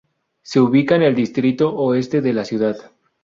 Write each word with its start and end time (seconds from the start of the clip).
Se 0.41 0.59
ubica 0.59 0.95
en 0.95 1.03
el 1.03 1.13
Distrito 1.13 1.75
Oeste 1.75 2.21
de 2.21 2.33
la 2.33 2.43
ciudad. 2.43 2.91